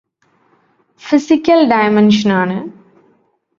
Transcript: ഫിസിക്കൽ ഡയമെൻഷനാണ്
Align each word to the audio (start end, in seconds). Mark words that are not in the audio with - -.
ഫിസിക്കൽ 1.01 1.59
ഡയമെൻഷനാണ് 1.69 2.57